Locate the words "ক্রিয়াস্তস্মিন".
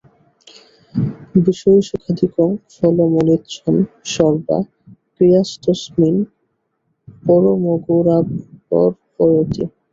5.13-6.15